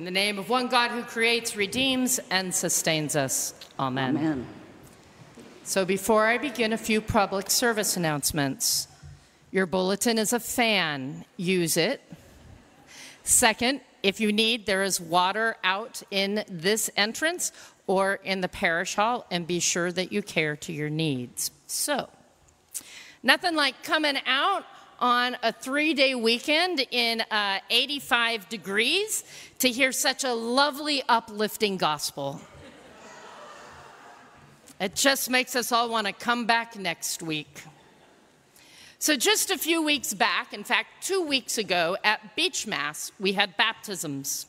In 0.00 0.06
the 0.06 0.10
name 0.10 0.38
of 0.38 0.48
one 0.48 0.68
God 0.68 0.92
who 0.92 1.02
creates, 1.02 1.56
redeems, 1.56 2.18
and 2.30 2.54
sustains 2.54 3.16
us. 3.16 3.52
Amen. 3.78 4.16
Amen. 4.16 4.46
So 5.62 5.84
before 5.84 6.26
I 6.26 6.38
begin, 6.38 6.72
a 6.72 6.78
few 6.78 7.02
public 7.02 7.50
service 7.50 7.98
announcements. 7.98 8.88
Your 9.50 9.66
bulletin 9.66 10.16
is 10.16 10.32
a 10.32 10.40
fan, 10.40 11.26
use 11.36 11.76
it. 11.76 12.00
Second, 13.24 13.82
if 14.02 14.20
you 14.20 14.32
need, 14.32 14.64
there 14.64 14.82
is 14.82 15.02
water 15.02 15.58
out 15.62 16.02
in 16.10 16.44
this 16.48 16.88
entrance 16.96 17.52
or 17.86 18.14
in 18.24 18.40
the 18.40 18.48
parish 18.48 18.94
hall, 18.94 19.26
and 19.30 19.46
be 19.46 19.60
sure 19.60 19.92
that 19.92 20.12
you 20.12 20.22
care 20.22 20.56
to 20.56 20.72
your 20.72 20.88
needs. 20.88 21.50
So, 21.66 22.08
nothing 23.22 23.54
like 23.54 23.82
coming 23.82 24.16
out 24.24 24.64
on 25.00 25.36
a 25.42 25.52
three 25.52 25.94
day 25.94 26.14
weekend 26.14 26.86
in 26.90 27.22
uh, 27.30 27.58
85 27.70 28.48
degrees 28.48 29.24
to 29.58 29.68
hear 29.68 29.92
such 29.92 30.24
a 30.24 30.32
lovely, 30.32 31.02
uplifting 31.08 31.76
gospel. 31.76 32.40
It 34.78 34.94
just 34.94 35.28
makes 35.28 35.56
us 35.56 35.72
all 35.72 35.90
want 35.90 36.06
to 36.06 36.12
come 36.12 36.46
back 36.46 36.76
next 36.76 37.22
week. 37.22 37.62
So, 38.98 39.16
just 39.16 39.50
a 39.50 39.56
few 39.58 39.82
weeks 39.82 40.12
back, 40.12 40.52
in 40.52 40.64
fact, 40.64 40.88
two 41.02 41.22
weeks 41.22 41.56
ago 41.56 41.96
at 42.04 42.36
Beach 42.36 42.66
Mass, 42.66 43.12
we 43.18 43.32
had 43.32 43.56
baptisms. 43.56 44.46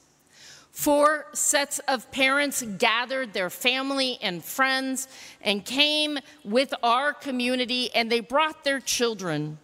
Four 0.72 1.28
sets 1.34 1.80
of 1.80 2.10
parents 2.12 2.62
gathered 2.78 3.34
their 3.34 3.50
family 3.50 4.18
and 4.22 4.44
friends 4.44 5.08
and 5.42 5.66
came 5.66 6.18
with 6.46 6.74
our 6.82 7.14
community, 7.14 7.94
and 7.94 8.10
they 8.10 8.22
brought 8.22 8.64
their 8.64 8.80
children 8.80 9.58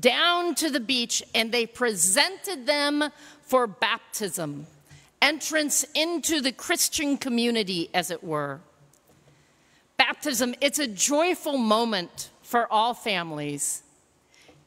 down 0.00 0.54
to 0.56 0.70
the 0.70 0.80
beach 0.80 1.22
and 1.34 1.52
they 1.52 1.66
presented 1.66 2.66
them 2.66 3.04
for 3.42 3.66
baptism, 3.66 4.66
entrance 5.20 5.84
into 5.94 6.40
the 6.40 6.52
Christian 6.52 7.16
community, 7.16 7.90
as 7.94 8.10
it 8.10 8.22
were. 8.22 8.60
Baptism, 9.96 10.54
it's 10.60 10.78
a 10.78 10.86
joyful 10.86 11.58
moment 11.58 12.30
for 12.42 12.72
all 12.72 12.94
families. 12.94 13.82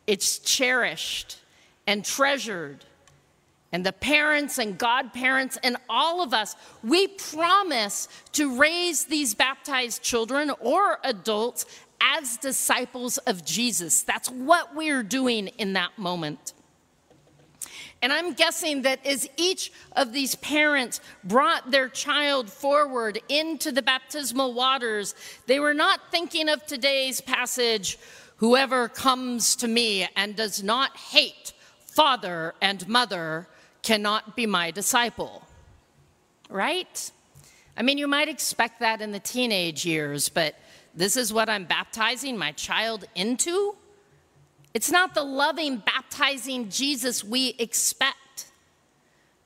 It's 0.07 0.39
cherished 0.39 1.37
and 1.87 2.03
treasured. 2.03 2.85
And 3.71 3.85
the 3.85 3.93
parents 3.93 4.57
and 4.57 4.77
godparents 4.77 5.57
and 5.63 5.77
all 5.89 6.21
of 6.21 6.33
us, 6.33 6.55
we 6.83 7.07
promise 7.07 8.09
to 8.33 8.57
raise 8.57 9.05
these 9.05 9.33
baptized 9.33 10.01
children 10.01 10.51
or 10.59 10.99
adults 11.03 11.65
as 12.01 12.37
disciples 12.37 13.17
of 13.19 13.45
Jesus. 13.45 14.01
That's 14.03 14.29
what 14.29 14.75
we're 14.75 15.03
doing 15.03 15.47
in 15.47 15.73
that 15.73 15.97
moment. 15.97 16.53
And 18.01 18.11
I'm 18.11 18.33
guessing 18.33 18.81
that 18.81 19.05
as 19.05 19.29
each 19.37 19.71
of 19.95 20.11
these 20.11 20.33
parents 20.35 20.99
brought 21.23 21.69
their 21.69 21.87
child 21.87 22.49
forward 22.49 23.19
into 23.29 23.71
the 23.71 23.83
baptismal 23.83 24.53
waters, 24.53 25.13
they 25.45 25.59
were 25.59 25.75
not 25.75 25.99
thinking 26.09 26.49
of 26.49 26.65
today's 26.65 27.21
passage 27.21 27.99
whoever 28.37 28.87
comes 28.87 29.55
to 29.57 29.67
me 29.67 30.07
and 30.15 30.35
does 30.35 30.63
not 30.63 30.97
hate 30.97 31.53
father 31.77 32.55
and 32.59 32.87
mother 32.87 33.47
cannot 33.83 34.35
be 34.35 34.47
my 34.47 34.71
disciple. 34.71 35.47
Right? 36.49 37.11
I 37.77 37.83
mean, 37.83 37.99
you 37.99 38.07
might 38.07 38.29
expect 38.29 38.79
that 38.79 38.99
in 39.01 39.11
the 39.11 39.19
teenage 39.19 39.85
years, 39.85 40.27
but 40.27 40.55
this 40.93 41.15
is 41.15 41.31
what 41.31 41.49
I'm 41.49 41.65
baptizing 41.65 42.37
my 42.37 42.51
child 42.51 43.05
into? 43.15 43.75
It's 44.73 44.91
not 44.91 45.13
the 45.13 45.23
loving, 45.23 45.77
baptizing 45.77 46.69
Jesus 46.69 47.23
we 47.23 47.55
expect. 47.59 48.51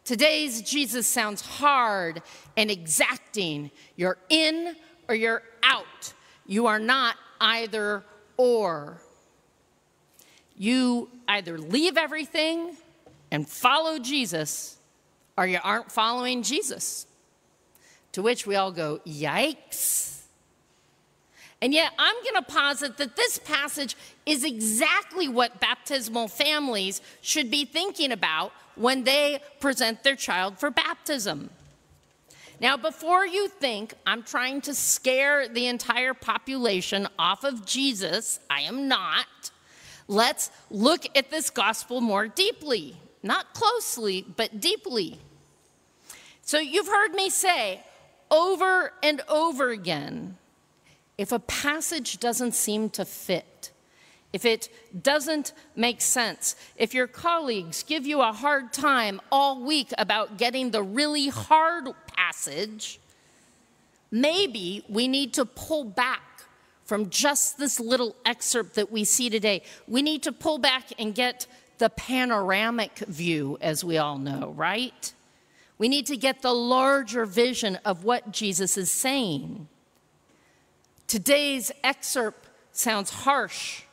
Today's 0.03 0.61
Jesus 0.61 1.07
sounds 1.07 1.41
hard 1.41 2.21
and 2.55 2.69
exacting. 2.69 3.71
You're 3.95 4.17
in 4.29 4.75
or 5.09 5.15
you're 5.15 5.43
out. 5.63 6.13
You 6.45 6.67
are 6.67 6.79
not 6.79 7.15
either 7.41 8.03
or. 8.37 9.01
You 10.55 11.09
either 11.27 11.57
leave 11.57 11.97
everything 11.97 12.77
and 13.31 13.49
follow 13.49 13.99
Jesus, 13.99 14.77
or 15.37 15.47
you 15.47 15.59
aren't 15.63 15.91
following 15.91 16.43
Jesus. 16.43 17.07
To 18.13 18.21
which 18.21 18.47
we 18.47 18.55
all 18.55 18.71
go, 18.71 19.01
yikes. 19.05 20.14
And 21.65 21.73
yet, 21.73 21.93
I'm 21.97 22.13
going 22.21 22.45
to 22.45 22.53
posit 22.53 22.97
that 22.97 23.15
this 23.15 23.39
passage 23.39 23.97
is 24.27 24.43
exactly 24.43 25.27
what 25.27 25.59
baptismal 25.59 26.27
families 26.27 27.01
should 27.21 27.49
be 27.49 27.65
thinking 27.65 28.11
about 28.11 28.51
when 28.75 29.03
they 29.03 29.39
present 29.59 30.03
their 30.03 30.15
child 30.15 30.59
for 30.59 30.69
baptism. 30.69 31.49
Now, 32.61 32.77
before 32.77 33.25
you 33.25 33.47
think 33.47 33.95
I'm 34.05 34.21
trying 34.21 34.61
to 34.61 34.75
scare 34.75 35.47
the 35.47 35.65
entire 35.65 36.13
population 36.13 37.07
off 37.17 37.43
of 37.43 37.65
Jesus, 37.65 38.39
I 38.47 38.61
am 38.61 38.87
not. 38.87 39.49
Let's 40.07 40.51
look 40.69 41.07
at 41.17 41.31
this 41.31 41.49
gospel 41.49 41.99
more 41.99 42.27
deeply. 42.27 42.95
Not 43.23 43.55
closely, 43.55 44.23
but 44.37 44.61
deeply. 44.61 45.17
So, 46.43 46.59
you've 46.59 46.89
heard 46.89 47.15
me 47.15 47.31
say 47.31 47.81
over 48.29 48.93
and 49.01 49.21
over 49.27 49.71
again 49.71 50.37
if 51.17 51.31
a 51.31 51.39
passage 51.39 52.19
doesn't 52.19 52.53
seem 52.53 52.89
to 52.91 53.05
fit, 53.05 53.71
if 54.33 54.43
it 54.43 54.69
doesn't 55.01 55.53
make 55.75 56.01
sense, 56.01 56.55
if 56.75 56.93
your 56.93 57.07
colleagues 57.07 57.83
give 57.83 58.05
you 58.05 58.21
a 58.21 58.33
hard 58.33 58.73
time 58.73 59.21
all 59.31 59.61
week 59.61 59.93
about 59.97 60.37
getting 60.37 60.71
the 60.71 60.83
really 60.83 61.29
hard 61.29 61.87
passage, 62.07 62.99
maybe 64.11 64.83
we 64.89 65.07
need 65.07 65.33
to 65.35 65.45
pull 65.45 65.85
back 65.85 66.21
from 66.83 67.09
just 67.09 67.57
this 67.57 67.79
little 67.79 68.15
excerpt 68.25 68.75
that 68.75 68.91
we 68.91 69.05
see 69.05 69.29
today. 69.29 69.63
We 69.87 70.01
need 70.01 70.23
to 70.23 70.31
pull 70.31 70.57
back 70.57 70.91
and 70.99 71.15
get 71.15 71.47
the 71.77 71.89
panoramic 71.89 72.99
view, 72.99 73.57
as 73.61 73.83
we 73.83 73.97
all 73.97 74.17
know, 74.17 74.53
right? 74.55 75.13
We 75.77 75.89
need 75.89 76.05
to 76.07 76.17
get 76.17 76.41
the 76.41 76.53
larger 76.53 77.25
vision 77.25 77.77
of 77.85 78.03
what 78.03 78.31
Jesus 78.31 78.77
is 78.77 78.91
saying. 78.91 79.67
Today's 81.07 81.71
excerpt 81.83 82.49
sounds 82.71 83.09
harsh, 83.09 83.83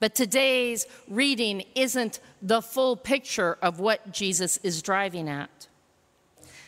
but 0.00 0.14
today's 0.14 0.86
reading 1.08 1.64
isn't 1.74 2.20
the 2.40 2.62
full 2.62 2.96
picture 2.96 3.58
of 3.60 3.80
what 3.80 4.12
Jesus 4.12 4.58
is 4.62 4.80
driving 4.82 5.28
at. 5.28 5.68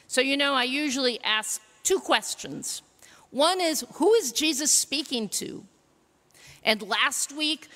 So, 0.07 0.21
you 0.21 0.37
know, 0.37 0.55
I 0.55 0.65
usually 0.65 1.23
ask 1.23 1.61
two 1.85 2.01
questions. 2.01 2.83
One 3.31 3.61
is, 3.61 3.85
who 3.95 4.13
is 4.15 4.33
Jesus 4.33 4.73
speaking 4.73 5.29
to? 5.31 5.65
And 6.65 6.83
last 6.83 7.33
week, 7.33 7.69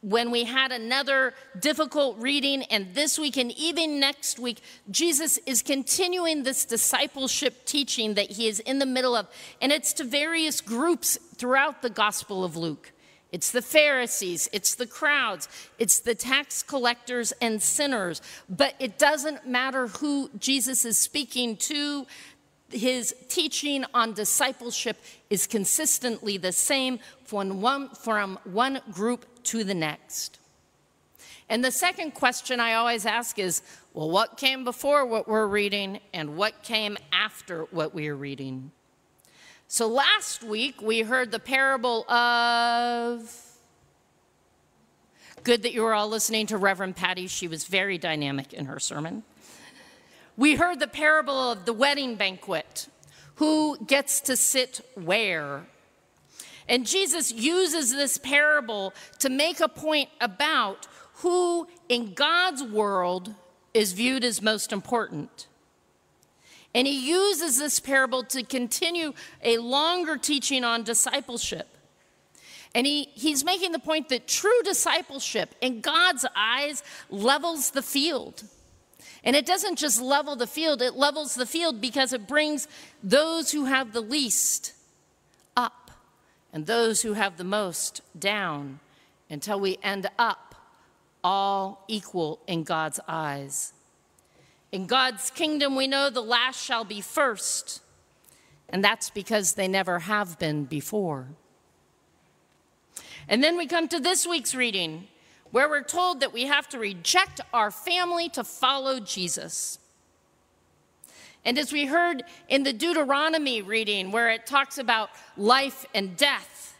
when 0.00 0.30
we 0.30 0.44
had 0.44 0.70
another 0.70 1.34
difficult 1.58 2.18
reading, 2.18 2.62
and 2.64 2.94
this 2.94 3.18
week 3.18 3.36
and 3.36 3.50
even 3.52 3.98
next 3.98 4.38
week, 4.38 4.60
Jesus 4.90 5.38
is 5.38 5.60
continuing 5.62 6.44
this 6.44 6.64
discipleship 6.64 7.66
teaching 7.66 8.14
that 8.14 8.30
he 8.30 8.46
is 8.46 8.60
in 8.60 8.78
the 8.78 8.86
middle 8.86 9.16
of, 9.16 9.26
and 9.60 9.72
it's 9.72 9.92
to 9.94 10.04
various 10.04 10.60
groups 10.60 11.18
throughout 11.36 11.82
the 11.82 11.90
Gospel 11.90 12.44
of 12.44 12.56
Luke. 12.56 12.92
It's 13.30 13.50
the 13.50 13.60
Pharisees, 13.60 14.48
it's 14.52 14.74
the 14.74 14.86
crowds, 14.86 15.48
it's 15.78 16.00
the 16.00 16.14
tax 16.14 16.62
collectors 16.62 17.32
and 17.42 17.60
sinners, 17.60 18.22
but 18.48 18.74
it 18.78 18.98
doesn't 18.98 19.46
matter 19.46 19.88
who 19.88 20.30
Jesus 20.38 20.84
is 20.86 20.96
speaking 20.96 21.56
to 21.56 22.06
his 22.70 23.14
teaching 23.28 23.84
on 23.94 24.12
discipleship 24.12 24.98
is 25.30 25.46
consistently 25.46 26.36
the 26.36 26.52
same 26.52 26.98
from 27.24 27.60
one, 27.60 27.90
from 27.90 28.38
one 28.44 28.80
group 28.92 29.26
to 29.44 29.64
the 29.64 29.74
next. 29.74 30.38
And 31.48 31.64
the 31.64 31.70
second 31.70 32.12
question 32.12 32.60
I 32.60 32.74
always 32.74 33.06
ask 33.06 33.38
is 33.38 33.62
well, 33.94 34.10
what 34.10 34.36
came 34.36 34.64
before 34.64 35.06
what 35.06 35.26
we're 35.26 35.46
reading 35.46 35.98
and 36.12 36.36
what 36.36 36.62
came 36.62 36.98
after 37.12 37.64
what 37.70 37.94
we 37.94 38.08
are 38.08 38.16
reading? 38.16 38.70
So 39.66 39.88
last 39.88 40.42
week 40.42 40.80
we 40.80 41.00
heard 41.00 41.30
the 41.30 41.38
parable 41.38 42.08
of. 42.10 43.44
Good 45.42 45.62
that 45.62 45.72
you 45.72 45.82
were 45.82 45.94
all 45.94 46.08
listening 46.08 46.46
to 46.48 46.58
Reverend 46.58 46.96
Patty. 46.96 47.26
She 47.26 47.48
was 47.48 47.64
very 47.64 47.96
dynamic 47.96 48.52
in 48.52 48.66
her 48.66 48.78
sermon. 48.78 49.22
We 50.38 50.54
heard 50.54 50.78
the 50.78 50.86
parable 50.86 51.50
of 51.50 51.64
the 51.64 51.72
wedding 51.72 52.14
banquet. 52.14 52.86
Who 53.34 53.76
gets 53.84 54.20
to 54.20 54.36
sit 54.36 54.80
where? 54.94 55.66
And 56.68 56.86
Jesus 56.86 57.32
uses 57.32 57.90
this 57.90 58.18
parable 58.18 58.94
to 59.18 59.30
make 59.30 59.58
a 59.58 59.68
point 59.68 60.10
about 60.20 60.86
who 61.14 61.66
in 61.88 62.14
God's 62.14 62.62
world 62.62 63.34
is 63.74 63.94
viewed 63.94 64.22
as 64.22 64.40
most 64.40 64.72
important. 64.72 65.48
And 66.72 66.86
he 66.86 67.08
uses 67.08 67.58
this 67.58 67.80
parable 67.80 68.22
to 68.26 68.44
continue 68.44 69.14
a 69.42 69.58
longer 69.58 70.16
teaching 70.16 70.62
on 70.62 70.84
discipleship. 70.84 71.66
And 72.76 72.86
he, 72.86 73.08
he's 73.14 73.44
making 73.44 73.72
the 73.72 73.80
point 73.80 74.08
that 74.10 74.28
true 74.28 74.62
discipleship 74.62 75.56
in 75.60 75.80
God's 75.80 76.24
eyes 76.36 76.84
levels 77.10 77.72
the 77.72 77.82
field. 77.82 78.44
And 79.24 79.34
it 79.34 79.46
doesn't 79.46 79.76
just 79.78 80.00
level 80.00 80.36
the 80.36 80.46
field, 80.46 80.80
it 80.80 80.94
levels 80.94 81.34
the 81.34 81.46
field 81.46 81.80
because 81.80 82.12
it 82.12 82.28
brings 82.28 82.68
those 83.02 83.52
who 83.52 83.64
have 83.64 83.92
the 83.92 84.00
least 84.00 84.74
up 85.56 85.90
and 86.52 86.66
those 86.66 87.02
who 87.02 87.14
have 87.14 87.36
the 87.36 87.44
most 87.44 88.00
down 88.18 88.80
until 89.28 89.60
we 89.60 89.78
end 89.82 90.08
up 90.18 90.54
all 91.22 91.84
equal 91.88 92.38
in 92.46 92.62
God's 92.62 93.00
eyes. 93.08 93.72
In 94.70 94.86
God's 94.86 95.30
kingdom, 95.30 95.76
we 95.76 95.86
know 95.86 96.10
the 96.10 96.20
last 96.20 96.62
shall 96.62 96.84
be 96.84 97.00
first, 97.00 97.80
and 98.68 98.84
that's 98.84 99.10
because 99.10 99.54
they 99.54 99.66
never 99.66 100.00
have 100.00 100.38
been 100.38 100.64
before. 100.64 101.28
And 103.28 103.42
then 103.42 103.56
we 103.56 103.66
come 103.66 103.88
to 103.88 104.00
this 104.00 104.26
week's 104.26 104.54
reading, 104.54 105.08
where 105.50 105.68
we're 105.68 105.82
told 105.82 106.20
that 106.20 106.32
we 106.32 106.44
have 106.44 106.68
to 106.68 106.78
reject 106.78 107.40
our 107.52 107.70
family 107.70 108.28
to 108.30 108.44
follow 108.44 109.00
Jesus. 109.00 109.78
And 111.44 111.58
as 111.58 111.72
we 111.72 111.86
heard 111.86 112.24
in 112.48 112.62
the 112.62 112.72
Deuteronomy 112.72 113.62
reading, 113.62 114.10
where 114.12 114.30
it 114.30 114.46
talks 114.46 114.78
about 114.78 115.10
life 115.36 115.86
and 115.94 116.16
death, 116.16 116.76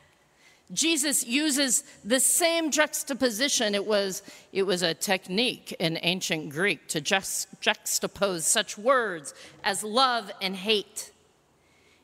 Jesus 0.73 1.25
uses 1.25 1.85
the 2.05 2.21
same 2.21 2.71
juxtaposition. 2.71 3.75
It 3.75 3.87
was, 3.87 4.23
it 4.53 4.65
was 4.65 4.83
a 4.83 4.93
technique 4.93 5.75
in 5.79 5.99
ancient 6.03 6.51
Greek 6.51 6.89
to 6.89 7.01
just 7.01 7.61
juxtapose 7.63 8.43
such 8.43 8.77
words 8.77 9.33
as 9.65 9.83
love 9.83 10.31
and 10.43 10.55
hate. 10.55 11.11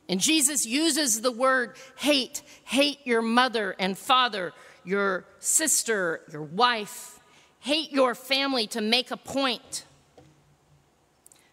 And 0.09 0.19
Jesus 0.19 0.65
uses 0.65 1.21
the 1.21 1.31
word 1.31 1.75
hate, 1.97 2.41
hate 2.63 2.99
your 3.05 3.21
mother 3.21 3.75
and 3.77 3.97
father, 3.97 4.53
your 4.85 5.25
sister, 5.39 6.21
your 6.31 6.43
wife, 6.43 7.19
hate 7.59 7.91
your 7.91 8.15
family 8.15 8.67
to 8.67 8.81
make 8.81 9.11
a 9.11 9.17
point. 9.17 9.85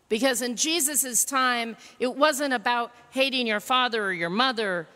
Because 0.08 0.42
in 0.42 0.56
Jesus' 0.56 1.24
time, 1.24 1.76
it 1.98 2.14
wasn't 2.14 2.52
about 2.52 2.92
hating 3.10 3.46
your 3.46 3.60
father 3.60 4.04
or 4.04 4.12
your 4.12 4.30
mother 4.30 4.86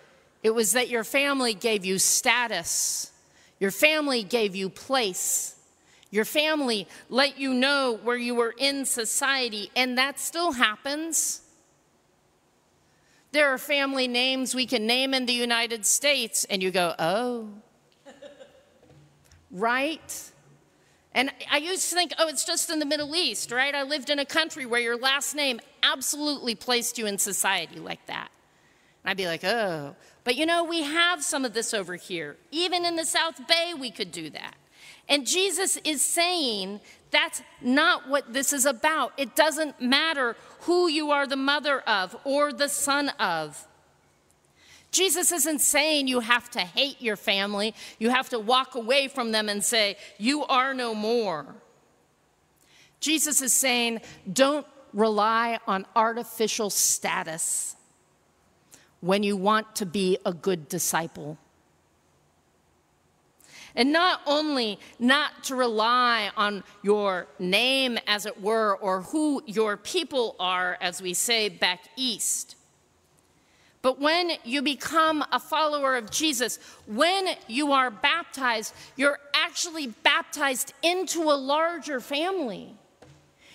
it 0.47 0.55
was 0.55 0.75
that 0.75 0.88
your 0.88 1.03
family 1.03 1.55
gave 1.55 1.85
you 1.85 1.99
status, 1.99 3.11
your 3.59 3.73
family 3.73 4.23
gave 4.23 4.55
you 4.55 4.69
place, 4.69 5.56
your 6.12 6.25
family 6.25 6.87
let 7.09 7.37
you 7.37 7.53
know 7.53 7.99
where 8.05 8.17
you 8.17 8.37
were 8.37 8.55
in 8.56 8.85
society, 8.85 9.73
and 9.75 9.99
that 9.99 10.21
still 10.21 10.53
happens. 10.53 11.41
There 13.33 13.53
are 13.53 13.59
family 13.59 14.06
names 14.06 14.55
we 14.55 14.67
can 14.67 14.87
name 14.87 15.15
in 15.15 15.27
the 15.27 15.33
United 15.33 15.85
States, 15.85 16.44
and 16.44 16.62
you 16.62 16.71
go, 16.71 16.94
oh, 17.00 17.49
right? 19.50 20.32
And 21.12 21.31
I 21.50 21.56
used 21.56 21.88
to 21.88 21.94
think, 21.94 22.12
oh, 22.19 22.28
it's 22.28 22.44
just 22.44 22.69
in 22.70 22.78
the 22.78 22.84
Middle 22.84 23.16
East, 23.16 23.50
right? 23.50 23.75
I 23.75 23.84
lived 23.84 24.10
in 24.10 24.19
a 24.19 24.26
country 24.26 24.66
where 24.66 24.81
your 24.81 24.98
last 24.98 25.34
name 25.34 25.60
absolutely 25.82 26.54
placed 26.54 26.98
you 26.98 27.06
in 27.06 27.16
society 27.16 27.81
like 27.81 28.04
that. 28.06 28.28
And 29.02 29.10
I'd 29.10 29.16
be 29.16 29.26
like, 29.26 29.43
oh. 29.43 29.96
But 30.25 30.37
you 30.37 30.44
know, 30.44 30.64
we 30.64 30.82
have 30.82 31.22
some 31.22 31.44
of 31.44 31.54
this 31.54 31.72
over 31.72 31.96
here. 31.96 32.37
Even 32.50 32.84
in 32.84 32.96
the 32.96 33.04
South 33.04 33.46
Bay, 33.48 33.72
we 33.78 33.90
could 33.90 34.12
do 34.12 34.28
that. 34.31 34.56
And 35.08 35.26
Jesus 35.26 35.78
is 35.84 36.02
saying 36.02 36.81
that's 37.10 37.42
not 37.62 38.08
what 38.08 38.32
this 38.32 38.52
is 38.52 38.66
about. 38.66 39.12
It 39.16 39.34
doesn't 39.37 39.81
matter 39.81 40.37
who 40.60 40.88
you 40.88 41.12
are 41.12 41.26
the 41.26 41.37
mother 41.37 41.81
of 41.81 42.16
or 42.25 42.52
the 42.52 42.69
son 42.69 43.10
of. 43.20 43.66
Jesus 44.91 45.33
isn't 45.33 45.61
saying 45.61 46.09
you 46.09 46.21
have 46.21 46.50
to 46.50 46.61
hate 46.61 47.03
your 47.03 47.17
family, 47.17 47.75
you 47.99 48.11
have 48.11 48.29
to 48.31 48.38
walk 48.38 48.75
away 48.75 49.09
from 49.09 49.33
them 49.33 49.49
and 49.49 49.62
say, 49.62 49.97
You 50.19 50.44
are 50.44 50.75
no 50.75 50.94
more. 50.94 51.55
Jesus 53.00 53.43
is 53.43 53.53
saying, 53.53 54.00
Don't 54.33 54.67
rely 54.93 55.59
on 55.67 55.87
artificial 55.94 56.71
status 56.71 57.77
when 59.00 59.23
you 59.23 59.37
want 59.37 59.77
to 59.77 59.87
be 59.87 60.19
a 60.25 60.33
good 60.33 60.69
disciple. 60.69 61.38
And 63.77 63.93
not 63.93 64.23
only 64.27 64.79
not 64.99 65.44
to 65.44 65.55
rely 65.55 66.31
on 66.35 66.65
your 66.83 67.27
name, 67.38 67.99
as 68.06 68.25
it 68.25 68.41
were, 68.41 68.75
or 68.79 69.03
who 69.03 69.43
your 69.47 69.77
people 69.77 70.35
are, 70.41 70.79
as 70.81 71.03
we 71.03 71.12
say 71.12 71.50
back 71.50 71.81
east. 71.94 72.56
But 73.87 74.00
when 74.00 74.33
you 74.43 74.62
become 74.62 75.25
a 75.31 75.38
follower 75.38 75.94
of 75.94 76.11
Jesus, 76.11 76.59
when 76.87 77.29
you 77.47 77.71
are 77.71 77.88
baptized, 77.88 78.75
you're 78.97 79.21
actually 79.33 79.87
baptized 79.87 80.75
into 80.83 81.23
a 81.23 81.38
larger 81.38 82.00
family. 82.00 82.75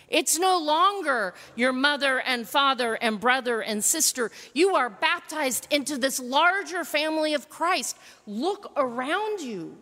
It's 0.07 0.39
no 0.39 0.57
longer 0.57 1.33
your 1.57 1.73
mother 1.73 2.21
and 2.21 2.47
father 2.47 2.93
and 2.93 3.19
brother 3.19 3.59
and 3.61 3.83
sister. 3.83 4.31
You 4.53 4.73
are 4.77 4.89
baptized 4.89 5.67
into 5.69 5.97
this 5.97 6.17
larger 6.17 6.85
family 6.85 7.33
of 7.33 7.49
Christ. 7.49 7.97
Look 8.25 8.71
around 8.77 9.41
you. 9.41 9.75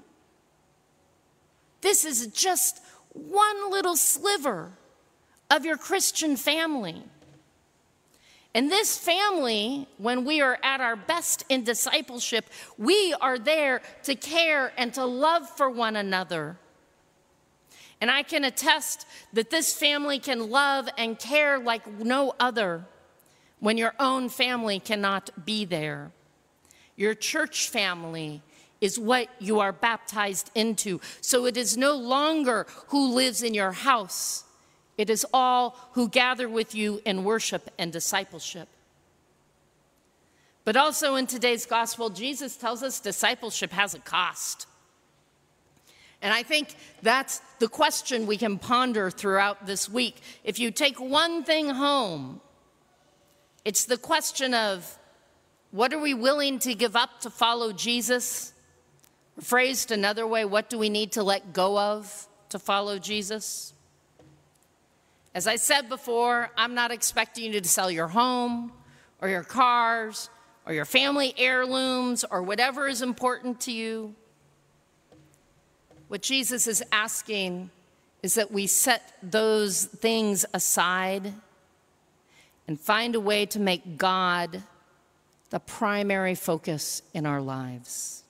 This 1.81 2.05
is 2.05 2.25
just 2.25 2.81
one 3.13 3.69
little 3.69 3.95
sliver 3.95 4.71
of 5.51 5.63
your 5.63 5.77
Christian 5.77 6.35
family. 6.35 7.03
And 8.55 8.71
this 8.71 8.97
family, 8.97 9.87
when 9.97 10.25
we 10.25 10.41
are 10.41 10.57
at 10.63 10.81
our 10.81 10.95
best 10.95 11.45
in 11.49 11.63
discipleship, 11.63 12.49
we 12.77 13.13
are 13.21 13.37
there 13.37 13.81
to 14.03 14.15
care 14.15 14.73
and 14.75 14.93
to 14.95 15.05
love 15.05 15.47
for 15.49 15.69
one 15.69 15.95
another. 15.95 16.57
And 18.01 18.09
I 18.09 18.23
can 18.23 18.43
attest 18.43 19.05
that 19.33 19.49
this 19.49 19.73
family 19.73 20.19
can 20.19 20.49
love 20.49 20.89
and 20.97 21.19
care 21.19 21.59
like 21.59 21.85
no 21.99 22.33
other 22.39 22.85
when 23.59 23.77
your 23.77 23.93
own 23.99 24.29
family 24.29 24.79
cannot 24.79 25.45
be 25.45 25.65
there. 25.65 26.11
Your 26.95 27.13
church 27.13 27.69
family 27.69 28.41
is 28.81 28.97
what 28.97 29.27
you 29.39 29.59
are 29.59 29.73
baptized 29.73 30.49
into. 30.55 31.01
So 31.21 31.45
it 31.45 31.57
is 31.57 31.77
no 31.77 31.95
longer 31.95 32.65
who 32.87 33.13
lives 33.13 33.43
in 33.43 33.53
your 33.53 33.73
house, 33.73 34.45
it 34.99 35.09
is 35.09 35.25
all 35.33 35.79
who 35.93 36.09
gather 36.09 36.49
with 36.49 36.75
you 36.75 37.01
in 37.05 37.23
worship 37.23 37.71
and 37.79 37.89
discipleship. 37.89 38.67
But 40.65 40.75
also 40.75 41.15
in 41.15 41.25
today's 41.25 41.65
gospel, 41.65 42.09
Jesus 42.09 42.57
tells 42.57 42.83
us 42.83 42.99
discipleship 42.99 43.71
has 43.71 43.93
a 43.93 43.99
cost. 43.99 44.67
And 46.21 46.33
I 46.33 46.43
think 46.43 46.75
that's 47.01 47.39
the 47.59 47.69
question 47.69 48.27
we 48.27 48.35
can 48.35 48.59
ponder 48.59 49.09
throughout 49.09 49.65
this 49.65 49.87
week. 49.87 50.17
If 50.43 50.59
you 50.59 50.69
take 50.69 50.99
one 50.99 51.45
thing 51.45 51.69
home, 51.69 52.41
it's 53.63 53.85
the 53.85 53.97
question 53.97 54.53
of 54.53 54.97
what 55.71 55.93
are 55.93 55.99
we 55.99 56.13
willing 56.13 56.59
to 56.59 56.75
give 56.75 56.97
up 56.97 57.21
to 57.21 57.29
follow 57.29 57.71
Jesus? 57.71 58.51
Phrased 59.39 59.93
another 59.93 60.27
way, 60.27 60.43
what 60.43 60.69
do 60.69 60.77
we 60.77 60.89
need 60.89 61.13
to 61.13 61.23
let 61.23 61.53
go 61.53 61.79
of 61.79 62.27
to 62.49 62.59
follow 62.59 62.99
Jesus? 62.99 63.71
As 65.35 65.45
I 65.47 65.57
said 65.57 65.89
before, 65.89 66.49
I'm 66.57 66.73
not 66.73 66.91
expecting 66.91 67.53
you 67.53 67.61
to 67.61 67.67
sell 67.67 67.91
your 67.91 68.07
home 68.07 68.71
or 69.21 69.29
your 69.29 69.43
cars 69.43 70.29
or 70.65 70.73
your 70.73 70.85
family 70.85 71.33
heirlooms 71.37 72.25
or 72.29 72.41
whatever 72.41 72.87
is 72.87 73.01
important 73.01 73.61
to 73.61 73.71
you. 73.71 74.15
What 76.07 76.21
Jesus 76.21 76.67
is 76.67 76.83
asking 76.91 77.69
is 78.23 78.33
that 78.35 78.51
we 78.51 78.67
set 78.67 79.13
those 79.21 79.85
things 79.85 80.45
aside 80.53 81.33
and 82.67 82.79
find 82.79 83.15
a 83.15 83.19
way 83.19 83.45
to 83.47 83.59
make 83.59 83.97
God 83.97 84.63
the 85.51 85.59
primary 85.59 86.35
focus 86.35 87.01
in 87.13 87.25
our 87.25 87.41
lives. 87.41 88.23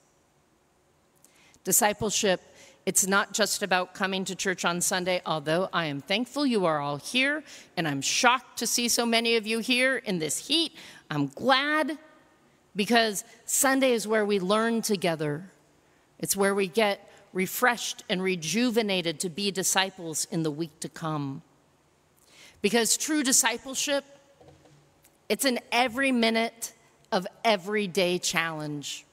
Discipleship, 1.63 2.41
it's 2.89 3.05
not 3.05 3.33
just 3.33 3.61
about 3.61 3.93
coming 3.93 4.25
to 4.25 4.33
church 4.33 4.65
on 4.65 4.81
Sunday, 4.81 5.21
although 5.23 5.69
I 5.71 5.85
am 5.85 6.01
thankful 6.01 6.43
you 6.43 6.65
are 6.65 6.79
all 6.79 6.97
here, 6.97 7.43
and 7.77 7.87
I'm 7.87 8.01
shocked 8.01 8.57
to 8.57 8.65
see 8.65 8.87
so 8.87 9.05
many 9.05 9.35
of 9.35 9.45
you 9.45 9.59
here 9.59 9.97
in 9.97 10.17
this 10.17 10.47
heat. 10.47 10.75
I'm 11.11 11.27
glad 11.27 11.99
because 12.75 13.23
Sunday 13.45 13.91
is 13.91 14.07
where 14.07 14.25
we 14.25 14.39
learn 14.39 14.81
together, 14.81 15.51
it's 16.17 16.35
where 16.35 16.55
we 16.55 16.65
get 16.65 17.07
refreshed 17.31 18.03
and 18.09 18.23
rejuvenated 18.23 19.19
to 19.19 19.29
be 19.29 19.51
disciples 19.51 20.25
in 20.31 20.41
the 20.41 20.49
week 20.49 20.79
to 20.79 20.89
come. 20.89 21.43
Because 22.63 22.97
true 22.97 23.21
discipleship, 23.21 24.03
it's 25.29 25.45
an 25.45 25.59
every 25.71 26.11
minute 26.11 26.73
of 27.11 27.27
everyday 27.45 28.17
challenge. 28.17 29.05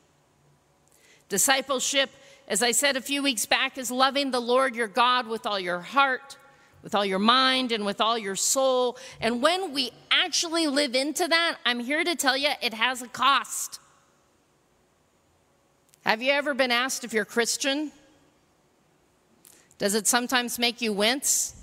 Discipleship, 1.28 2.08
as 2.48 2.62
I 2.62 2.72
said 2.72 2.96
a 2.96 3.00
few 3.00 3.22
weeks 3.22 3.44
back, 3.44 3.76
is 3.76 3.90
loving 3.90 4.30
the 4.30 4.40
Lord 4.40 4.76
your 4.76 4.86
God 4.86 5.26
with 5.26 5.46
all 5.46 5.58
your 5.58 5.80
heart, 5.80 6.36
with 6.82 6.94
all 6.94 7.04
your 7.04 7.18
mind, 7.18 7.72
and 7.72 7.84
with 7.84 8.00
all 8.00 8.16
your 8.16 8.36
soul. 8.36 8.96
And 9.20 9.42
when 9.42 9.72
we 9.72 9.90
actually 10.10 10.68
live 10.68 10.94
into 10.94 11.26
that, 11.26 11.56
I'm 11.66 11.80
here 11.80 12.04
to 12.04 12.14
tell 12.14 12.36
you 12.36 12.50
it 12.62 12.74
has 12.74 13.02
a 13.02 13.08
cost. 13.08 13.80
Have 16.04 16.22
you 16.22 16.30
ever 16.30 16.54
been 16.54 16.70
asked 16.70 17.02
if 17.02 17.12
you're 17.12 17.24
Christian? 17.24 17.90
Does 19.78 19.94
it 19.94 20.06
sometimes 20.06 20.58
make 20.58 20.80
you 20.80 20.92
wince? 20.92 21.54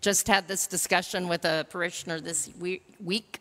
Just 0.00 0.26
had 0.26 0.48
this 0.48 0.66
discussion 0.66 1.28
with 1.28 1.44
a 1.44 1.66
parishioner 1.70 2.20
this 2.20 2.50
week. 2.58 3.40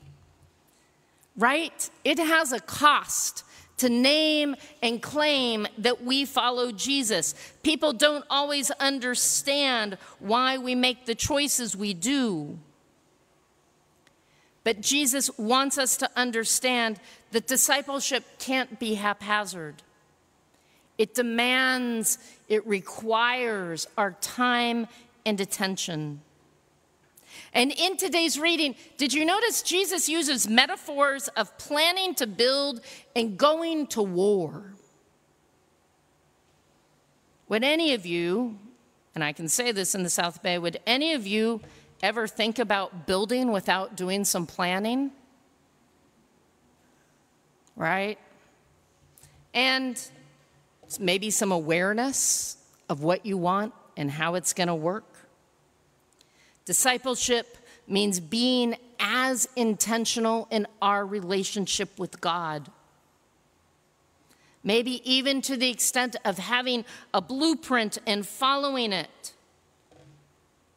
Right? 1.36 1.90
It 2.04 2.20
has 2.20 2.52
a 2.52 2.60
cost 2.60 3.44
to 3.80 3.90
name 3.90 4.56
and 4.82 5.02
claim 5.02 5.68
that 5.78 6.04
we 6.04 6.26
follow 6.26 6.72
Jesus. 6.72 7.36
People 7.64 7.94
don't 7.94 8.26
always 8.30 8.72
understand 8.72 9.98
why 10.20 10.58
we 10.58 10.76
make 10.76 11.06
the 11.06 11.16
choices 11.16 11.76
we 11.76 11.94
do. 11.94 12.58
But 14.64 14.82
Jesus 14.82 15.30
wants 15.38 15.78
us 15.78 15.98
to 15.98 16.10
understand 16.16 17.00
that 17.32 17.48
discipleship 17.48 18.24
can't 18.40 18.80
be 18.80 18.96
haphazard. 18.96 19.82
It 20.98 21.16
demands, 21.16 22.20
it 22.50 22.68
requires 22.68 23.88
our 23.98 24.12
time 24.22 24.88
and 25.26 25.40
attention. 25.40 26.22
And 27.54 27.72
in 27.72 27.98
today's 27.98 28.40
reading, 28.40 28.76
did 28.98 29.14
you 29.14 29.26
notice 29.26 29.62
Jesus 29.62 30.08
uses 30.08 30.48
metaphors 30.48 31.28
of 31.30 31.58
planning 31.58 32.14
to 32.16 32.28
build 32.28 32.82
and 33.16 33.38
going 33.38 33.88
to 33.88 34.04
war? 34.04 34.74
Would 37.48 37.64
any 37.64 37.94
of 37.96 38.06
you, 38.06 38.60
and 39.16 39.24
I 39.24 39.34
can 39.34 39.48
say 39.48 39.72
this 39.72 39.96
in 39.96 40.04
the 40.04 40.10
South 40.10 40.44
Bay, 40.44 40.60
would 40.60 40.80
any 40.86 41.14
of 41.14 41.26
you 41.26 41.62
ever 42.04 42.28
think 42.28 42.60
about 42.60 43.08
building 43.08 43.52
without 43.52 43.96
doing 43.98 44.24
some 44.24 44.46
planning? 44.46 45.12
Right? 47.76 48.20
And 49.54 50.00
maybe 51.00 51.32
some 51.32 51.52
awareness 51.52 52.58
of 52.88 53.02
what 53.02 53.26
you 53.26 53.38
want 53.38 53.74
and 53.98 54.12
how 54.12 54.36
it's 54.36 54.54
going 54.54 54.68
to 54.68 54.76
work. 54.76 55.19
Discipleship 56.70 57.58
means 57.88 58.20
being 58.20 58.76
as 59.00 59.50
intentional 59.56 60.48
in 60.52 60.68
our 60.84 61.04
relationship 61.04 61.98
with 61.98 62.22
God. 62.22 62.70
Maybe 64.64 65.02
even 65.04 65.42
to 65.42 65.58
the 65.58 65.72
extent 65.72 66.16
of 66.24 66.38
having 66.38 66.86
a 67.12 67.22
blueprint 67.22 67.98
and 68.06 68.24
following 68.24 68.94
it 68.94 69.34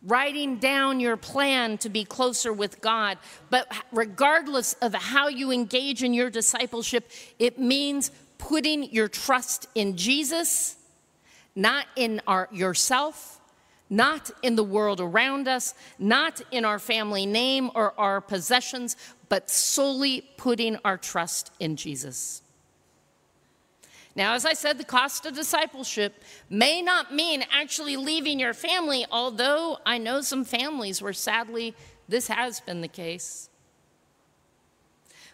writing 0.02 0.56
down 0.56 0.98
your 0.98 1.18
plan 1.18 1.76
to 1.76 1.90
be 1.90 2.06
closer 2.06 2.54
with 2.54 2.80
God. 2.80 3.18
But 3.50 3.70
regardless 3.92 4.72
of 4.80 4.94
how 4.94 5.28
you 5.28 5.52
engage 5.52 6.02
in 6.02 6.14
your 6.14 6.30
discipleship, 6.30 7.10
it 7.38 7.58
means 7.58 8.10
putting 8.38 8.84
your 8.84 9.08
trust 9.08 9.68
in 9.74 9.98
Jesus, 9.98 10.76
not 11.54 11.84
in 11.96 12.22
our, 12.26 12.48
yourself, 12.50 13.41
not 13.92 14.30
in 14.42 14.56
the 14.56 14.64
world 14.64 15.02
around 15.02 15.46
us, 15.46 15.74
not 15.98 16.40
in 16.50 16.64
our 16.64 16.78
family 16.78 17.26
name 17.26 17.70
or 17.74 17.92
our 18.00 18.22
possessions, 18.22 18.96
but 19.28 19.50
solely 19.50 20.26
putting 20.38 20.78
our 20.82 20.96
trust 20.96 21.52
in 21.60 21.76
Jesus. 21.76 22.40
Now, 24.16 24.32
as 24.32 24.46
I 24.46 24.54
said, 24.54 24.78
the 24.78 24.84
cost 24.84 25.26
of 25.26 25.34
discipleship 25.34 26.24
may 26.48 26.80
not 26.80 27.14
mean 27.14 27.44
actually 27.52 27.96
leaving 27.98 28.40
your 28.40 28.54
family, 28.54 29.04
although 29.10 29.78
I 29.84 29.98
know 29.98 30.22
some 30.22 30.46
families 30.46 31.02
where 31.02 31.12
sadly 31.12 31.74
this 32.08 32.28
has 32.28 32.60
been 32.60 32.80
the 32.80 32.88
case. 32.88 33.50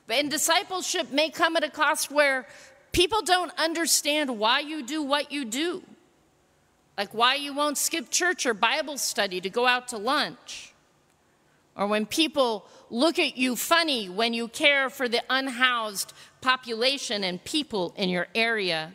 But 0.09 0.19
in 0.19 0.31
discipleship 0.31 1.13
may 1.13 1.31
come 1.31 1.57
at 1.57 1.63
a 1.63 1.71
cost 1.71 2.11
where 2.11 2.49
people 2.91 3.23
don't 3.23 3.53
understand 3.57 4.37
why 4.37 4.61
you 4.61 4.85
do 4.85 5.01
what 5.01 5.31
you 5.31 5.45
do, 5.45 5.85
like 6.99 7.15
why 7.15 7.37
you 7.37 7.55
won't 7.55 7.79
skip 7.79 8.11
church 8.11 8.45
or 8.45 8.53
Bible 8.53 8.99
study 8.99 9.41
to 9.41 9.49
go 9.49 9.67
out 9.67 9.87
to 9.89 9.97
lunch, 9.97 10.75
or 11.77 11.87
when 11.87 12.05
people 12.05 12.67
look 12.91 13.21
at 13.21 13.39
you 13.39 13.55
funny 13.55 14.09
when 14.09 14.35
you 14.35 14.49
care 14.49 14.91
for 14.91 15.09
the 15.09 15.23
unhoused 15.31 16.13
population 16.41 17.23
and 17.23 17.43
people 17.45 17.95
in 17.97 18.09
your 18.09 18.27
area. 18.35 18.93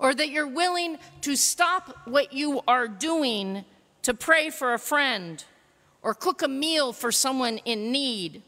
Or 0.00 0.12
that 0.12 0.30
you're 0.30 0.48
willing 0.48 0.98
to 1.20 1.36
stop 1.36 1.96
what 2.06 2.32
you 2.32 2.60
are 2.66 2.88
doing 2.88 3.64
to 4.02 4.12
pray 4.12 4.50
for 4.50 4.74
a 4.74 4.78
friend, 4.78 5.42
or 6.02 6.12
cook 6.12 6.42
a 6.42 6.48
meal 6.48 6.92
for 6.92 7.12
someone 7.12 7.58
in 7.58 7.92
need, 7.92 8.42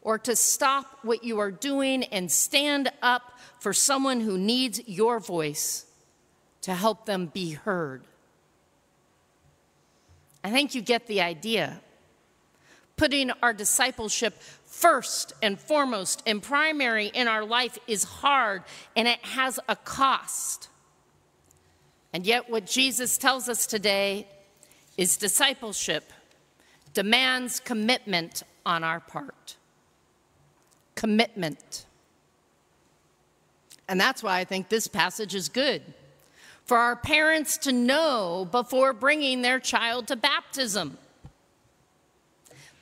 or 0.00 0.18
to 0.20 0.36
stop 0.36 1.00
what 1.02 1.24
you 1.24 1.40
are 1.40 1.50
doing 1.50 2.04
and 2.04 2.30
stand 2.30 2.92
up 3.02 3.32
for 3.58 3.72
someone 3.72 4.20
who 4.20 4.38
needs 4.38 4.80
your 4.86 5.18
voice 5.18 5.86
to 6.64 6.72
help 6.72 7.04
them 7.04 7.26
be 7.26 7.52
heard. 7.52 8.02
I 10.42 10.50
think 10.50 10.74
you 10.74 10.80
get 10.80 11.06
the 11.06 11.20
idea 11.20 11.78
putting 12.96 13.30
our 13.42 13.52
discipleship 13.52 14.40
first 14.64 15.34
and 15.42 15.60
foremost 15.60 16.22
and 16.26 16.42
primary 16.42 17.08
in 17.08 17.28
our 17.28 17.44
life 17.44 17.78
is 17.86 18.04
hard 18.04 18.62
and 18.96 19.06
it 19.06 19.18
has 19.26 19.60
a 19.68 19.76
cost. 19.76 20.68
And 22.14 22.24
yet, 22.24 22.48
what 22.48 22.64
Jesus 22.64 23.18
tells 23.18 23.48
us 23.50 23.66
today 23.66 24.26
is 24.96 25.18
discipleship 25.18 26.12
demands 26.94 27.60
commitment 27.60 28.42
on 28.64 28.84
our 28.84 29.00
part. 29.00 29.56
Commitment. 30.94 31.84
And 33.86 34.00
that's 34.00 34.22
why 34.22 34.38
I 34.38 34.44
think 34.44 34.70
this 34.70 34.86
passage 34.86 35.34
is 35.34 35.50
good. 35.50 35.82
For 36.64 36.78
our 36.78 36.96
parents 36.96 37.58
to 37.58 37.72
know 37.72 38.48
before 38.50 38.92
bringing 38.92 39.42
their 39.42 39.58
child 39.58 40.08
to 40.08 40.16
baptism. 40.16 40.96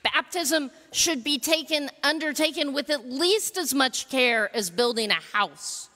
Baptism 0.03 0.71
should 0.93 1.25
be 1.25 1.39
taken, 1.39 1.91
undertaken 2.03 2.73
with 2.73 2.91
at 2.91 3.09
least 3.09 3.57
as 3.57 3.73
much 3.75 4.09
care 4.09 4.55
as 4.55 4.71
building 4.71 5.11
a 5.11 5.21
house, 5.37 5.89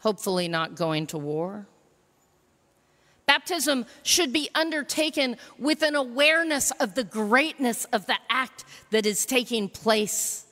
hopefully, 0.00 0.48
not 0.48 0.74
going 0.74 1.06
to 1.08 1.18
war. 1.18 1.66
Baptism 3.26 3.86
should 4.02 4.32
be 4.32 4.50
undertaken 4.54 5.36
with 5.58 5.82
an 5.82 5.94
awareness 5.94 6.72
of 6.72 6.94
the 6.94 7.04
greatness 7.04 7.84
of 7.86 8.06
the 8.06 8.18
act 8.28 8.64
that 8.90 9.06
is 9.06 9.24
taking 9.24 9.68
place, 9.68 10.44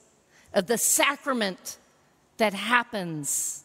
of 0.54 0.66
the 0.66 0.78
sacrament 0.78 1.76
that 2.38 2.54
happens. 2.54 3.64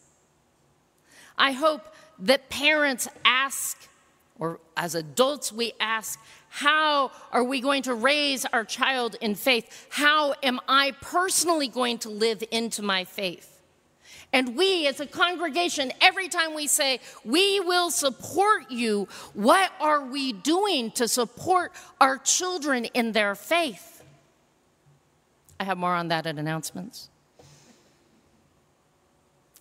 I 1.38 1.51
hope 1.51 1.94
that 2.19 2.50
parents 2.50 3.07
ask, 3.25 3.88
or 4.39 4.59
as 4.75 4.95
adults, 4.95 5.51
we 5.51 5.74
ask, 5.79 6.19
how 6.50 7.12
are 7.31 7.43
we 7.43 7.62
going 7.62 7.83
to 7.83 7.93
raise 7.93 8.45
our 8.45 8.63
child 8.63 9.15
in 9.21 9.36
faith? 9.36 9.88
How 9.89 10.33
am 10.41 10.59
I 10.67 10.93
personally 11.01 11.67
going 11.67 12.00
to 12.00 12.09
live 12.09 12.43
into 12.51 12.81
my 12.81 13.03
faith? 13.03 13.62
And 14.33 14.57
we, 14.57 14.88
as 14.88 15.00
a 15.00 15.05
congregation, 15.05 15.91
every 16.01 16.27
time 16.27 16.53
we 16.53 16.67
say, 16.67 17.00
we 17.24 17.59
will 17.59 17.89
support 17.89 18.69
you, 18.69 19.07
what 19.33 19.71
are 19.79 20.05
we 20.05 20.33
doing 20.33 20.91
to 20.91 21.07
support 21.07 21.71
our 22.01 22.17
children 22.17 22.86
in 22.86 23.13
their 23.13 23.36
faith? 23.36 24.03
I 25.59 25.63
have 25.63 25.77
more 25.77 25.93
on 25.95 26.09
that 26.09 26.27
at 26.27 26.38
announcements. 26.38 27.09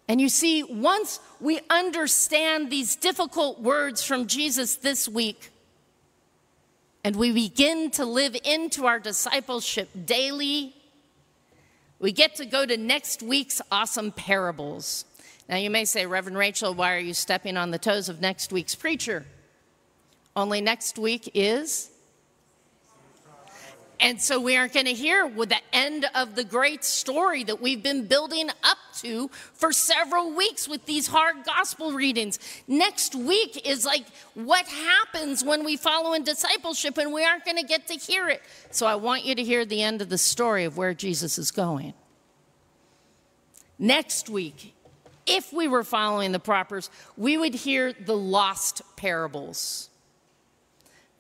And 0.09 0.21
you 0.21 0.29
see, 0.29 0.63
once 0.63 1.19
we 1.41 1.61
understand 1.69 2.71
these 2.71 2.97
difficult 2.97 3.61
words 3.61 4.05
from 4.05 4.27
Jesus 4.27 4.77
this 4.77 5.09
week, 5.09 5.51
and 7.03 7.17
we 7.17 7.33
begin 7.33 7.91
to 7.93 8.05
live 8.05 8.37
into 8.45 8.87
our 8.87 8.99
discipleship 8.99 9.89
daily, 10.07 10.75
we 11.99 12.13
get 12.13 12.37
to 12.37 12.47
go 12.47 12.67
to 12.67 12.77
next 12.77 13.23
week's 13.23 13.61
awesome 13.71 14.13
parables. 14.13 15.05
Now, 15.49 15.57
you 15.57 15.71
may 15.71 15.85
say, 15.85 16.07
Reverend 16.07 16.39
Rachel, 16.39 16.75
why 16.75 16.95
are 16.95 17.01
you 17.01 17.15
stepping 17.15 17.57
on 17.57 17.71
the 17.71 17.79
toes 17.79 18.09
of 18.09 18.21
next 18.21 18.53
week's 18.53 18.75
preacher? 18.75 19.25
Only 20.35 20.61
next 20.61 20.99
week 20.99 21.31
is 21.35 21.91
and 23.99 24.21
so 24.21 24.41
we 24.41 24.57
aren't 24.57 24.75
going 24.75 24.87
to 24.87 24.93
hear 24.93 25.27
with 25.27 25.49
the 25.49 25.61
end 25.73 26.07
of 26.15 26.35
the 26.35 26.45
great 26.45 26.85
story 26.85 27.45
that 27.45 27.63
we've 27.63 27.83
been 27.83 28.07
building 28.07 28.51
up 28.63 28.77
to 29.01 29.29
for 29.55 29.73
several 29.73 30.35
weeks 30.35 30.69
with 30.69 30.85
these 30.85 31.07
hard 31.07 31.37
gospel 31.45 31.93
readings. 31.93 32.39
Next 32.69 33.15
week 33.15 33.67
is 33.67 33.87
like 33.87 34.05
what 34.35 34.67
happens 34.67 35.43
when 35.43 35.65
we 35.65 35.77
follow 35.77 36.13
in 36.13 36.25
discipleship, 36.25 36.99
and 36.99 37.13
we 37.13 37.25
aren't 37.25 37.45
going 37.45 37.57
to 37.57 37.65
get 37.65 37.87
to 37.87 37.95
hear 37.95 38.29
it. 38.29 38.43
So 38.71 38.87
I 38.87 38.97
want 38.97 39.25
you 39.25 39.35
to 39.35 39.43
hear 39.43 39.65
the 39.65 39.83
end 39.83 40.03
of 40.03 40.11
the 40.11 40.19
story 40.19 40.65
of 40.65 40.77
where 40.77 40.93
Jesus 40.93 41.39
is 41.39 41.51
going. 41.51 41.95
Next 43.79 44.29
week, 44.29 44.75
if 45.27 45.53
we 45.53 45.69
were 45.69 45.85
following 45.85 46.33
the 46.33 46.39
propers, 46.39 46.91
we 47.17 47.37
would 47.37 47.55
hear 47.55 47.93
the 47.93 48.17
lost 48.17 48.83
parables 48.97 49.91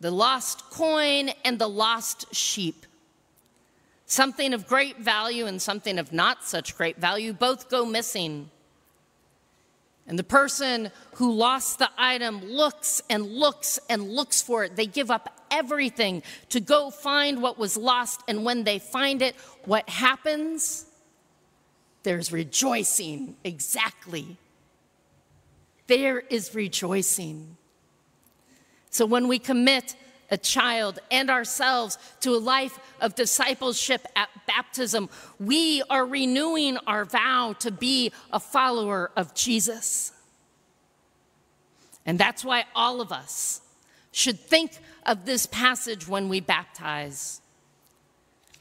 the 0.00 0.10
lost 0.10 0.70
coin 0.70 1.30
and 1.44 1.58
the 1.58 1.68
lost 1.68 2.34
sheep. 2.34 2.86
Something 4.06 4.54
of 4.54 4.66
great 4.66 4.98
value 4.98 5.46
and 5.46 5.60
something 5.60 5.98
of 5.98 6.12
not 6.12 6.44
such 6.44 6.76
great 6.76 6.98
value 6.98 7.32
both 7.32 7.68
go 7.68 7.84
missing. 7.84 8.50
And 10.06 10.16
the 10.16 10.24
person 10.24 10.92
who 11.14 11.32
lost 11.32 11.80
the 11.80 11.90
item 11.98 12.44
looks 12.44 13.02
and 13.10 13.26
looks 13.26 13.80
and 13.90 14.08
looks 14.08 14.40
for 14.40 14.62
it. 14.62 14.76
They 14.76 14.86
give 14.86 15.10
up 15.10 15.40
everything 15.50 16.22
to 16.50 16.60
go 16.60 16.90
find 16.90 17.42
what 17.42 17.58
was 17.58 17.76
lost. 17.76 18.22
And 18.28 18.44
when 18.44 18.62
they 18.62 18.78
find 18.78 19.20
it, 19.22 19.34
what 19.64 19.88
happens? 19.88 20.86
There's 22.04 22.30
rejoicing. 22.30 23.34
Exactly. 23.42 24.36
There 25.88 26.20
is 26.20 26.54
rejoicing. 26.54 27.56
So 28.96 29.04
when 29.04 29.28
we 29.28 29.38
commit 29.38 29.94
a 30.30 30.38
child 30.38 31.00
and 31.10 31.28
ourselves 31.28 31.98
to 32.20 32.30
a 32.30 32.38
life 32.38 32.78
of 32.98 33.14
discipleship 33.14 34.06
at 34.16 34.30
baptism, 34.46 35.10
we 35.38 35.82
are 35.90 36.06
renewing 36.06 36.78
our 36.86 37.04
vow 37.04 37.54
to 37.58 37.70
be 37.70 38.10
a 38.32 38.40
follower 38.40 39.10
of 39.14 39.34
Jesus. 39.34 40.12
And 42.06 42.18
that's 42.18 42.42
why 42.42 42.64
all 42.74 43.02
of 43.02 43.12
us 43.12 43.60
should 44.12 44.40
think 44.40 44.78
of 45.04 45.26
this 45.26 45.44
passage 45.44 46.08
when 46.08 46.30
we 46.30 46.40
baptize. 46.40 47.42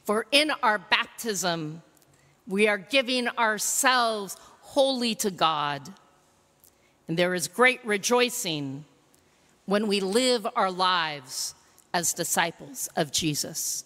For 0.03 0.25
in 0.33 0.51
our 0.61 0.77
baptism, 0.77 1.81
we 2.45 2.67
are 2.67 2.77
giving 2.77 3.29
ourselves 3.29 4.35
wholly 4.59 5.15
to 5.15 5.31
God. 5.31 5.93
And 7.07 7.15
there 7.15 7.33
is 7.33 7.47
great 7.47 7.79
rejoicing 7.85 8.83
when 9.65 9.87
we 9.87 9.99
live 9.99 10.47
our 10.55 10.71
lives 10.71 11.55
as 11.93 12.13
disciples 12.13 12.89
of 12.95 13.11
Jesus. 13.11 13.85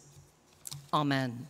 Amen. 0.94 1.48